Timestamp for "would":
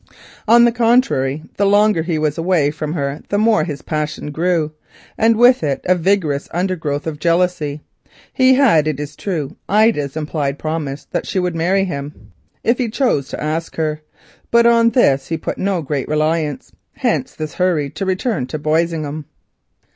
11.37-11.53